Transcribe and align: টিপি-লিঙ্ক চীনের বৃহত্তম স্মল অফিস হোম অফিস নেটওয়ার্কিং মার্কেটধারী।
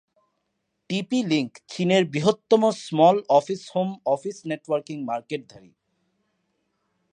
টিপি-লিঙ্ক 0.89 1.51
চীনের 1.67 2.03
বৃহত্তম 2.05 2.61
স্মল 2.79 3.15
অফিস 3.29 3.61
হোম 3.75 3.89
অফিস 4.05 4.37
নেটওয়ার্কিং 4.45 4.97
মার্কেটধারী। 5.03 5.71